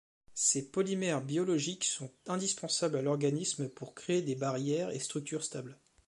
[0.33, 5.77] Ces polymères biologiques sont indispensables à l'organisme pour créer des barrières et structures stables.